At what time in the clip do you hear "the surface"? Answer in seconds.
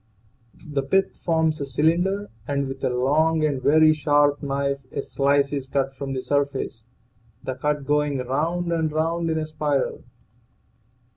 6.13-6.87